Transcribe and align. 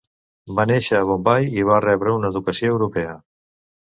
Va 0.59 0.63
néixer 0.69 1.01
a 1.01 1.05
Bombai 1.09 1.45
i 1.63 1.67
va 1.69 1.77
rebre 1.85 2.15
una 2.21 2.33
educació 2.35 2.73
europea. 2.79 3.13